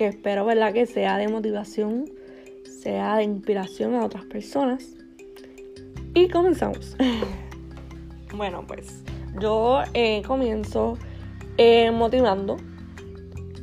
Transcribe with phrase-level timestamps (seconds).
[0.00, 0.72] que espero ¿verdad?
[0.72, 2.06] que sea de motivación,
[2.64, 4.96] sea de inspiración a otras personas.
[6.14, 6.96] Y comenzamos.
[8.34, 9.04] bueno, pues
[9.38, 10.96] yo eh, comienzo
[11.58, 12.56] eh, motivando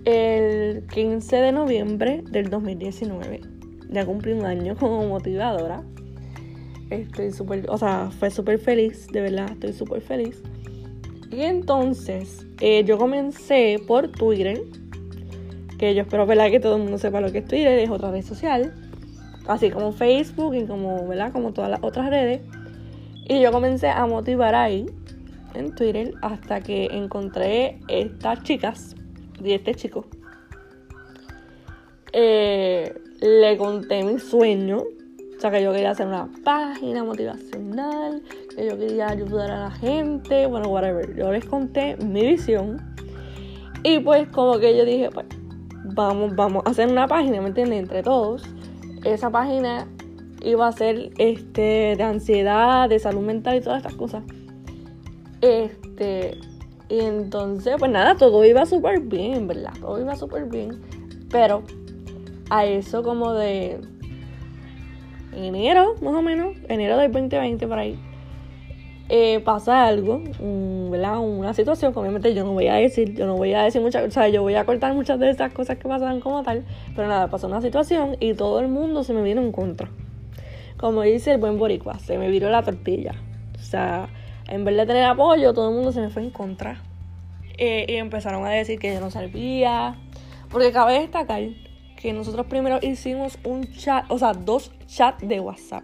[0.05, 3.41] el 15 de noviembre del 2019.
[3.89, 5.81] Ya cumplí un año como motivadora.
[6.91, 10.39] Estoy súper, o sea, fue súper feliz, de verdad, estoy súper feliz.
[11.31, 14.61] Y entonces eh, yo comencé por Twitter
[15.77, 16.49] que yo espero ¿verdad?
[16.49, 18.73] que todo el mundo sepa lo que es Twitter, es otra red social,
[19.47, 21.31] así como Facebook y como, ¿verdad?
[21.31, 22.41] como todas las otras redes.
[23.29, 24.85] Y yo comencé a motivar ahí,
[25.53, 28.95] en Twitter, hasta que encontré estas chicas
[29.43, 30.05] y este chico.
[32.13, 38.23] Eh, le conté mi sueño, o sea, que yo quería hacer una página motivacional,
[38.55, 41.15] que yo quería ayudar a la gente, bueno, whatever.
[41.15, 42.95] Yo les conté mi visión.
[43.83, 45.27] Y pues como que yo dije, pues
[45.97, 47.79] vamos, vamos a hacer una página, ¿me entiendes?
[47.79, 48.43] Entre todos.
[49.03, 49.87] Esa página
[50.41, 54.23] iba a ser este, de ansiedad, de salud mental y todas estas cosas.
[55.41, 56.37] Este,
[56.87, 59.73] y entonces, pues nada, todo iba súper bien, ¿verdad?
[59.81, 60.81] Todo iba súper bien.
[61.29, 61.63] Pero
[62.49, 63.81] a eso como de
[65.33, 67.99] enero, más o menos, enero del 2020 por ahí,
[69.09, 70.21] eh, pasa algo,
[70.89, 71.19] ¿verdad?
[71.19, 74.11] Una situación obviamente yo no voy a decir, yo no voy a decir muchas, o
[74.11, 77.29] sea, yo voy a cortar muchas de esas cosas que pasan como tal, pero nada,
[77.29, 79.89] pasó una situación y todo el mundo se me vino en contra.
[80.77, 83.15] Como dice el buen boricua, se me viró la tortilla.
[83.55, 84.09] O sea,
[84.47, 86.83] en vez de tener apoyo, todo el mundo se me fue en contra.
[87.57, 89.95] Eh, y empezaron a decir que yo no servía.
[90.51, 91.41] Porque cabe destacar
[91.99, 95.83] que nosotros primero hicimos un chat, o sea, dos chats de WhatsApp.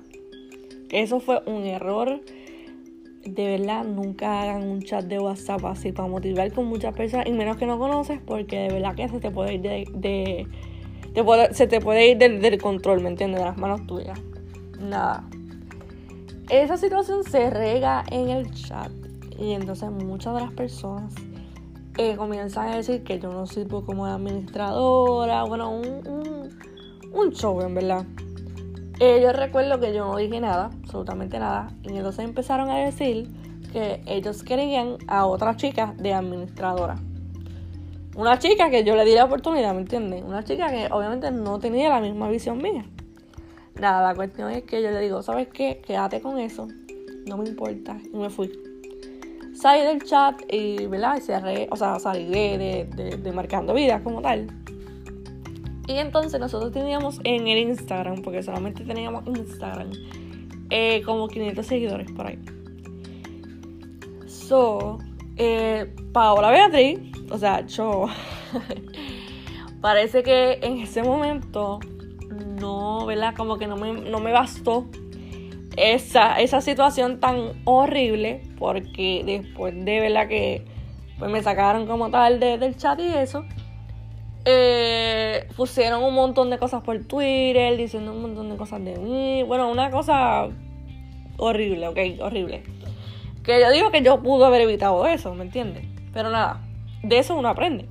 [0.92, 2.22] Eso fue un error
[3.26, 7.32] de verdad nunca hagan un chat de WhatsApp así para motivar con muchas personas y
[7.32, 10.48] menos que no conoces porque de verdad que se te puede ir de,
[11.52, 13.40] se te puede ir del, control, ¿me entiendes?
[13.40, 14.20] De las manos tuyas.
[14.80, 15.24] Nada.
[16.50, 18.92] Esa situación se rega en el chat
[19.40, 21.14] y entonces muchas de las personas
[21.98, 26.50] eh, comienzan a decir que yo no sirvo como administradora, bueno, un, un,
[27.14, 28.06] un show en verdad.
[29.06, 33.28] Eh, yo recuerdo que yo no dije nada, absolutamente nada, y entonces empezaron a decir
[33.74, 36.96] que ellos querían a otra chica de administradora.
[38.16, 40.24] Una chica que yo le di la oportunidad, ¿me entiendes?
[40.24, 42.86] Una chica que obviamente no tenía la misma visión mía.
[43.76, 45.82] Nada, la cuestión es que yo le digo, ¿sabes qué?
[45.86, 46.70] Quédate con eso,
[47.28, 48.54] no me importa, y me fui.
[49.54, 51.18] Salí del chat y, ¿verdad?
[51.18, 54.48] Y cerré, o sea, salí de, de, de marcando vidas como tal.
[55.88, 59.92] Y entonces nosotros teníamos en el Instagram, porque solamente teníamos Instagram,
[60.70, 62.40] eh, como 500 seguidores por ahí.
[64.26, 65.00] So,
[65.36, 67.00] eh, Paola Beatriz,
[67.30, 68.08] o sea, yo,
[69.82, 71.80] parece que en ese momento
[72.60, 73.36] no, ¿verdad?
[73.36, 74.88] Como que no me, no me bastó
[75.76, 80.28] esa, esa situación tan horrible, porque después de, ¿verdad?
[80.30, 80.66] Que
[81.20, 83.46] pues me sacaron como tal del chat y eso
[84.46, 89.44] eh, pusieron un montón de cosas por Twitter, diciendo un montón de cosas de mí.
[89.44, 90.50] Bueno, una cosa
[91.38, 92.64] horrible, ok, horrible.
[93.44, 95.86] Que yo digo que yo pude haber evitado eso, ¿me entiendes?
[96.14, 96.62] Pero nada,
[97.04, 97.88] de eso uno aprende.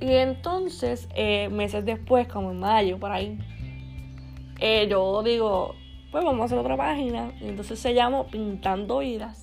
[0.00, 3.38] Y entonces, eh, meses después, como en mayo, por ahí,
[4.58, 5.76] eh, yo digo,
[6.10, 7.32] pues vamos a hacer otra página.
[7.40, 9.42] Y entonces se llama Pintando Vidas.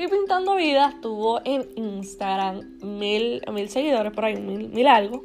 [0.00, 5.24] Y Pintando Vidas tuvo en Instagram mil, mil seguidores, por ahí, mil, mil algo.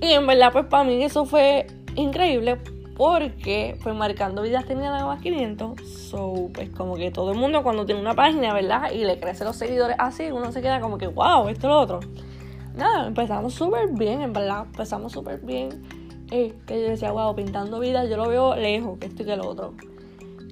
[0.00, 2.58] Y en verdad, pues para mí eso fue increíble
[2.96, 5.80] porque pues Marcando Vidas tenía nada más 500.
[5.88, 8.90] So, pues como que todo el mundo cuando tiene una página, ¿verdad?
[8.90, 11.78] Y le crecen los seguidores así, uno se queda como que, wow, esto es lo
[11.78, 12.00] otro.
[12.74, 15.84] Nada, empezamos súper bien, en verdad, empezamos súper bien.
[16.32, 19.36] es que yo decía, wow, pintando vida, yo lo veo lejos, que esto y que
[19.36, 19.74] lo otro.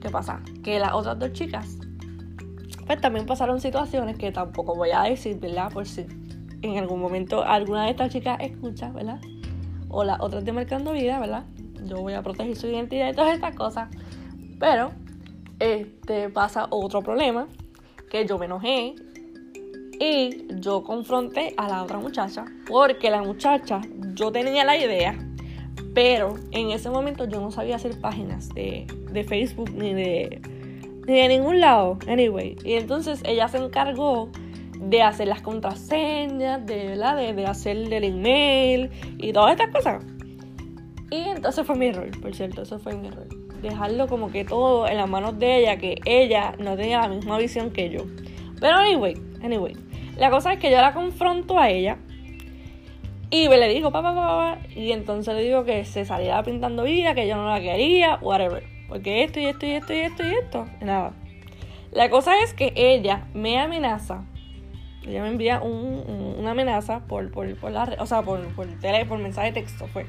[0.00, 0.40] ¿Qué pasa?
[0.62, 1.76] Que las otras dos chicas,
[2.90, 5.72] pues también pasaron situaciones que tampoco voy a decir, ¿verdad?
[5.72, 6.06] Por si
[6.60, 9.20] en algún momento alguna de estas chicas escucha, ¿verdad?
[9.88, 11.44] O las otras de Marcando Vida, ¿verdad?
[11.86, 13.90] Yo voy a proteger su identidad y todas estas cosas.
[14.58, 14.90] Pero,
[15.60, 17.46] este, pasa otro problema,
[18.10, 18.96] que yo me enojé
[20.00, 23.82] y yo confronté a la otra muchacha, porque la muchacha,
[24.14, 25.16] yo tenía la idea,
[25.94, 28.84] pero en ese momento yo no sabía hacer páginas de,
[29.28, 30.42] Facebook ni de,
[31.10, 32.56] ni de ningún lado, anyway.
[32.64, 34.30] Y entonces ella se encargó
[34.78, 37.16] de hacer las contraseñas, de, ¿verdad?
[37.16, 40.04] de, de hacer el email y todas estas cosas.
[41.10, 43.26] Y entonces fue mi error, por cierto, eso fue mi error.
[43.60, 47.36] Dejarlo como que todo en las manos de ella, que ella no tenía la misma
[47.38, 48.04] visión que yo.
[48.60, 49.76] Pero anyway, anyway.
[50.16, 51.98] La cosa es que yo la confronto a ella
[53.30, 57.26] y le digo, papá, papá, y entonces le digo que se saliera pintando vida, que
[57.26, 58.79] yo no la quería, whatever.
[58.90, 60.66] Porque esto y esto y esto y esto y esto.
[60.82, 61.12] Nada.
[61.92, 64.24] La cosa es que ella me amenaza.
[65.06, 69.18] Ella me envía una amenaza por, por, por la o sea, por, por, tele, por
[69.18, 70.06] mensaje de texto, fue.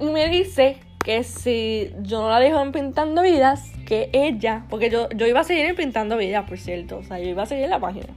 [0.00, 4.90] Y me dice que si yo no la dejo en Pintando Vidas, que ella, porque
[4.90, 7.46] yo, yo iba a seguir en Pintando Vidas, por cierto, o sea, yo iba a
[7.46, 8.08] seguir en la página.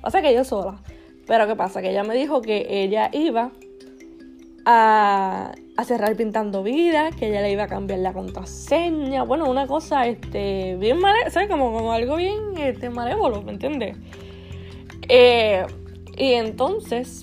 [0.00, 0.78] Pasa que yo sola.
[1.26, 1.82] Pero ¿qué pasa?
[1.82, 3.50] Que ella me dijo que ella iba
[4.70, 9.22] a, cerrar pintando vidas, que ella le iba a cambiar la contraseña.
[9.22, 11.48] Bueno, una cosa este, bien malévola, ¿sabes?
[11.48, 13.96] Como, como algo bien este, malévolo, ¿me entiendes?
[15.08, 15.64] Eh,
[16.18, 17.22] y entonces,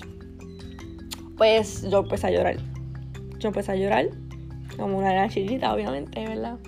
[1.36, 2.56] pues yo empecé a llorar.
[3.38, 4.08] Yo empecé a llorar,
[4.76, 6.58] como una gran chiquita, obviamente, ¿verdad?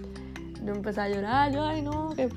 [0.64, 2.28] Yo empecé a llorar, yo, ay, no, que.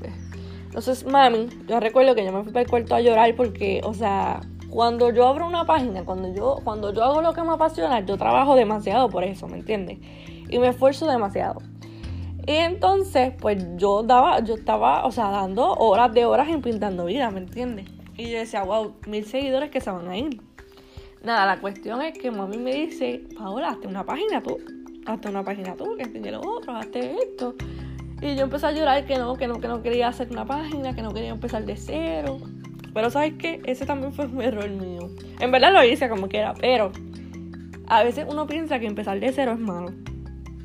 [0.66, 3.94] Entonces, mami, yo recuerdo que yo me fui para el cuarto a llorar porque, o
[3.94, 4.42] sea,
[4.72, 8.18] cuando yo abro una página, cuando yo, cuando yo hago lo que me apasiona, yo
[8.18, 10.00] trabajo demasiado por eso, ¿me entiendes?
[10.50, 11.62] Y me esfuerzo demasiado.
[12.48, 17.06] Y entonces, pues yo daba, yo estaba, o sea, dando horas de horas en pintando
[17.06, 17.86] vida, ¿me entiendes?
[18.18, 20.42] Y yo decía, wow, mil seguidores que se van a ir.
[21.22, 24.58] Nada, la cuestión es que mami me dice, Paola, hazte una página tú,
[25.06, 27.56] hazte una página tú, que tiene lo otro, hazte esto.
[28.22, 30.96] Y yo empecé a llorar que no, que no, que no quería hacer una página,
[30.96, 32.38] que no quería empezar de cero.
[32.94, 33.62] Pero ¿sabes qué?
[33.66, 35.10] Ese también fue un error mío.
[35.40, 36.92] En verdad lo hice como quiera, pero
[37.88, 39.94] a veces uno piensa que empezar de cero es malo.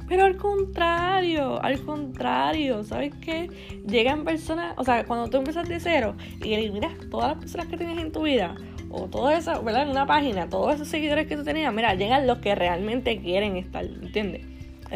[0.09, 3.51] Pero al contrario, al contrario, ¿sabes qué?
[3.87, 6.15] Llegan personas, o sea, cuando tú empiezas de cero
[6.45, 8.55] y eliminas todas las personas que tienes en tu vida,
[8.91, 9.83] o todo eso, ¿verdad?
[9.83, 13.57] En una página, todos esos seguidores que tú tenías, mira, llegan los que realmente quieren
[13.57, 14.43] estar, ¿entiendes?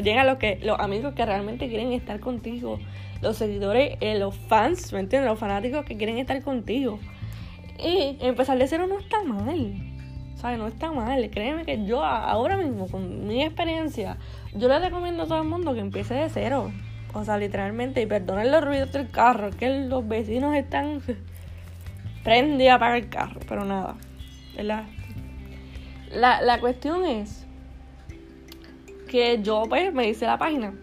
[0.01, 2.79] Llegan los, que, los amigos que realmente quieren estar contigo,
[3.21, 5.29] los seguidores, eh, los fans, ¿me entiendes?
[5.29, 7.01] Los fanáticos que quieren estar contigo.
[7.83, 9.75] Y empezar de cero no está mal.
[10.37, 10.59] ¿Sabes?
[10.59, 11.29] No está mal.
[11.31, 14.17] Créeme que yo ahora mismo, con mi experiencia,
[14.55, 16.73] yo le recomiendo a todo el mundo que empiece de cero.
[17.13, 21.03] O sea, literalmente, y perdonen los ruidos del carro, que los vecinos están
[22.23, 23.97] prende a el carro, pero nada.
[24.57, 24.85] ¿verdad?
[26.13, 27.47] La, la cuestión es
[29.09, 30.75] que yo pues me hice la página.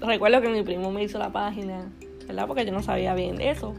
[0.00, 1.90] Recuerdo que mi primo me hizo la página,
[2.26, 2.46] ¿verdad?
[2.46, 3.74] Porque yo no sabía bien de eso.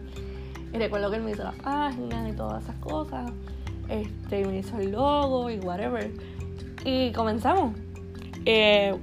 [0.74, 3.32] Y recuerdo que él me hizo la página y todas esas cosas.
[3.90, 6.12] Este, me hizo el logo y whatever.
[6.84, 7.74] Y comenzamos.
[8.46, 8.96] Eh,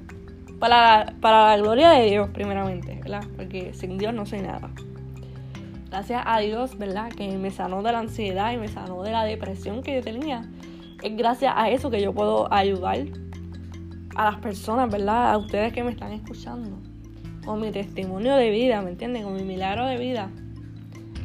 [0.59, 3.25] para, para la gloria de Dios, primeramente, ¿verdad?
[3.37, 4.71] Porque sin Dios no soy nada.
[5.89, 7.11] Gracias a Dios, ¿verdad?
[7.11, 10.49] Que me sanó de la ansiedad y me sanó de la depresión que yo tenía.
[11.03, 12.99] Es gracias a eso que yo puedo ayudar
[14.17, 15.33] a las personas, ¿verdad?
[15.33, 16.79] A ustedes que me están escuchando.
[17.45, 19.23] Con mi testimonio de vida, ¿me entienden?
[19.25, 20.31] Con mi milagro de vida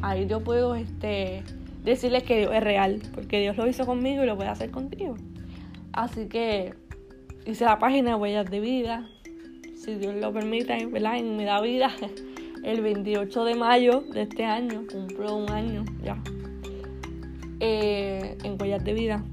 [0.02, 1.42] ahí yo puedo este,
[1.84, 5.16] decirles que Dios es real, porque Dios lo hizo conmigo y lo puede hacer contigo.
[5.92, 6.74] Así que
[7.46, 9.08] hice la página Huellas de Vida,
[9.74, 11.16] si Dios lo permite, ¿verdad?
[11.16, 11.90] En me da vida,
[12.64, 16.22] el 28 de mayo de este año, cumplo un año ya,
[17.60, 19.24] eh, en Huellas de Vida,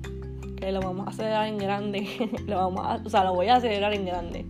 [0.56, 2.08] que lo vamos a celebrar en grande,
[2.48, 4.46] lo vamos o sea, lo voy a celebrar en grande.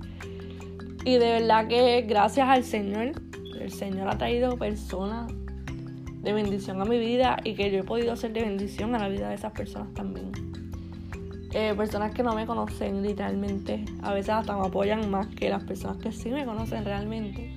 [1.03, 3.13] Y de verdad que gracias al Señor,
[3.59, 5.31] el Señor ha traído personas
[6.21, 9.07] de bendición a mi vida y que yo he podido ser de bendición a la
[9.07, 10.31] vida de esas personas también.
[11.53, 15.63] Eh, personas que no me conocen literalmente, a veces hasta me apoyan más que las
[15.63, 17.53] personas que sí me conocen realmente.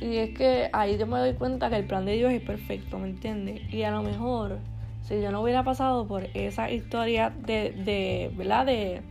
[0.00, 2.98] Y es que ahí yo me doy cuenta que el plan de Dios es perfecto,
[2.98, 3.60] ¿me entiendes?
[3.72, 4.58] Y a lo mejor,
[5.02, 8.66] si yo no hubiera pasado por esa historia de, de ¿verdad?
[8.66, 9.02] De,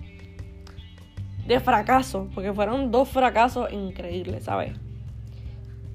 [1.45, 4.73] de fracaso, porque fueron dos fracasos increíbles, ¿sabes?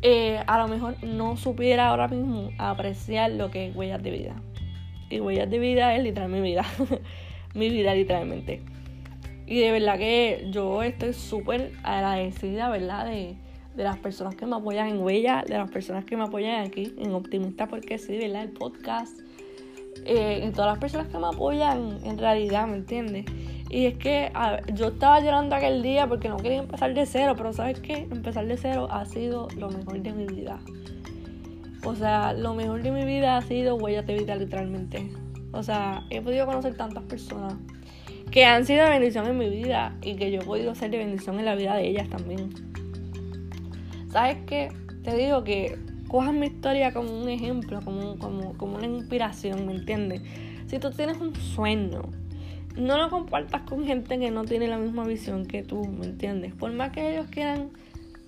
[0.07, 4.35] Eh, a lo mejor no supiera ahora mismo apreciar lo que es huellas de vida.
[5.09, 6.63] Y huellas de vida es literal mi vida.
[7.55, 8.61] mi vida literalmente.
[9.47, 13.07] Y de verdad que yo estoy súper agradecida, ¿verdad?
[13.07, 13.37] De,
[13.75, 16.95] de las personas que me apoyan en Huella, de las personas que me apoyan aquí
[16.99, 18.43] en Optimista, porque sí, ¿verdad?
[18.43, 19.19] El podcast,
[20.05, 23.25] eh, y todas las personas que me apoyan en realidad, ¿me entiendes?
[23.75, 24.31] Y es que
[24.75, 28.07] yo estaba llorando aquel día porque no quería empezar de cero, pero ¿sabes qué?
[28.09, 30.61] Empezar de cero ha sido lo mejor de mi vida.
[31.83, 35.11] O sea, lo mejor de mi vida ha sido Huella de Vida, literalmente.
[35.51, 37.55] O sea, he podido conocer tantas personas
[38.31, 40.99] que han sido de bendición en mi vida y que yo he podido ser de
[40.99, 42.51] bendición en la vida de ellas también.
[44.09, 44.69] ¿Sabes qué?
[45.03, 45.77] Te digo que
[46.07, 50.23] cojas mi historia como un ejemplo, como, como, como una inspiración, ¿me entiendes?
[50.69, 52.03] Si tú tienes un sueño,
[52.77, 56.53] no lo compartas con gente que no tiene la misma visión que tú, ¿me entiendes?
[56.55, 57.71] Por más que ellos quieran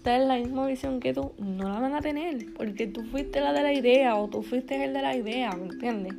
[0.03, 3.53] tener la misma visión que tú, no la van a tener, porque tú fuiste la
[3.53, 6.15] de la idea o tú fuiste el de la idea, ¿me entiendes?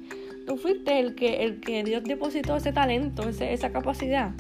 [0.46, 4.32] Tú fuiste el que, el que Dios depositó ese talento, esa capacidad.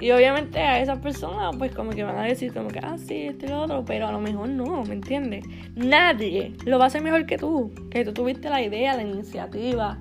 [0.00, 3.22] Y obviamente a esas personas, pues como que van a decir, como que, ah, sí,
[3.22, 5.44] esto y lo otro, pero a lo mejor no, ¿me entiendes?
[5.74, 9.98] Nadie lo va a hacer mejor que tú, que tú tuviste la idea, la iniciativa,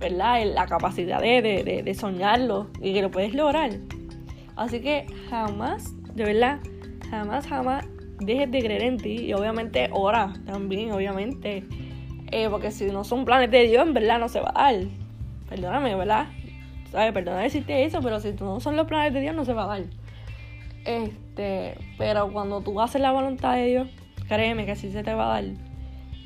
[0.00, 0.42] ¿verdad?
[0.46, 3.70] La capacidad de, de, de soñarlo y que lo puedes lograr.
[4.56, 6.60] Así que jamás, de verdad,
[7.10, 7.86] jamás, jamás
[8.20, 11.64] dejes de creer en ti y obviamente ora también, obviamente.
[12.32, 14.84] Eh, porque si no son planes de Dios, en verdad no se va a dar.
[15.48, 16.28] Perdóname, ¿verdad?
[16.90, 17.12] ¿Sabes?
[17.12, 19.66] Perdona decirte eso, pero si no son los planes de Dios, no se va a
[19.66, 19.82] dar.
[20.84, 23.88] Este, pero cuando tú haces la voluntad de Dios,
[24.28, 25.69] créeme que sí se te va a dar.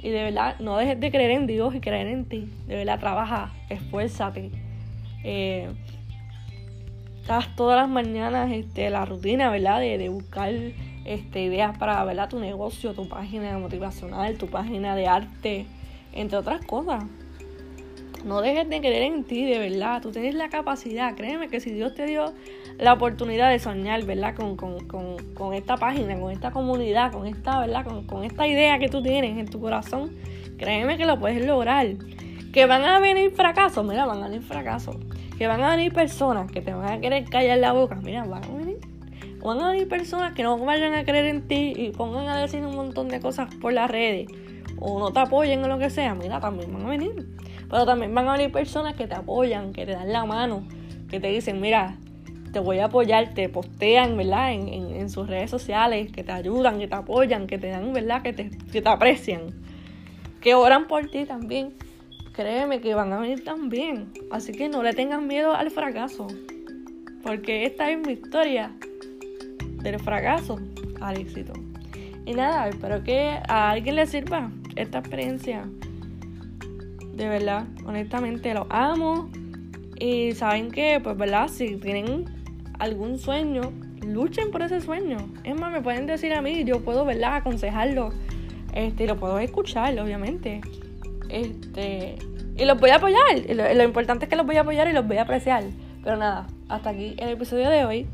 [0.04, 2.46] Y de verdad, no dejes de creer en Dios y creer en ti.
[2.66, 4.50] De verdad, trabaja, esfuérzate.
[5.24, 5.70] Eh,
[7.22, 9.80] estás todas las mañanas este, la rutina, ¿verdad?
[9.80, 10.52] De, de buscar
[11.06, 12.28] este, ideas para ¿verdad?
[12.28, 15.64] tu negocio, tu página motivacional, tu página de arte,
[16.12, 17.02] entre otras cosas.
[18.26, 20.02] No dejes de creer en ti, de verdad.
[20.02, 21.14] Tú tienes la capacidad.
[21.14, 22.34] Créeme que si Dios te dio
[22.78, 24.34] la oportunidad de soñar, ¿verdad?
[24.34, 27.86] Con, con, con, con esta página, con esta comunidad, con esta, ¿verdad?
[28.06, 30.10] Con, esta idea que tú tienes en tu corazón,
[30.58, 31.86] créeme que lo puedes lograr.
[32.52, 34.96] Que van a venir fracasos, mira, van a venir fracasos.
[35.38, 38.44] Que van a venir personas que te van a querer callar la boca, mira, van
[38.44, 38.78] a venir.
[39.42, 42.64] Van a venir personas que no vayan a creer en ti y pongan a decir
[42.64, 44.28] un montón de cosas por las redes
[44.78, 47.28] o no te apoyen o lo que sea, mira, también van a venir.
[47.70, 50.64] Pero también van a venir personas que te apoyan, que te dan la mano,
[51.08, 51.96] que te dicen, mira,
[52.54, 54.52] te voy a apoyar, te postean, ¿verdad?
[54.52, 58.22] En, en, sus redes sociales, que te ayudan, que te apoyan, que te dan, ¿verdad?
[58.22, 59.40] Que te, que te aprecian,
[60.40, 61.74] que oran por ti también.
[62.32, 64.12] Créeme que van a venir también.
[64.30, 66.28] Así que no le tengan miedo al fracaso.
[67.24, 68.70] Porque esta es mi historia
[69.82, 70.60] del fracaso
[71.00, 71.54] al éxito.
[72.24, 75.64] Y nada, espero que a alguien le sirva esta experiencia.
[77.14, 79.28] De verdad, honestamente lo amo.
[79.98, 81.48] Y saben que, pues, ¿verdad?
[81.48, 82.43] Si tienen
[82.78, 83.72] algún sueño,
[84.06, 85.18] luchen por ese sueño.
[85.44, 87.36] Es más, me pueden decir a mí, yo puedo, ¿verdad?
[87.36, 88.10] Aconsejarlo.
[88.72, 90.60] Este, lo puedo escuchar, obviamente.
[91.28, 92.16] Este,
[92.56, 93.20] y los voy a apoyar.
[93.48, 95.64] lo, lo importante es que los voy a apoyar y los voy a apreciar.
[96.02, 98.06] Pero nada, hasta aquí el episodio de hoy.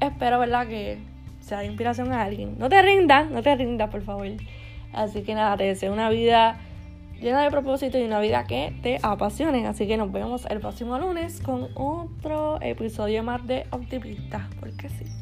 [0.00, 0.66] Espero, ¿verdad?
[0.66, 0.98] Que
[1.40, 2.56] sea inspiración a alguien.
[2.58, 4.28] No te rindas, no te rindas, por favor.
[4.92, 6.60] Así que nada, te deseo una vida
[7.22, 9.66] llena de propósito y una vida que te apasione.
[9.66, 15.21] Así que nos vemos el próximo lunes con otro episodio más de Optimista, porque sí.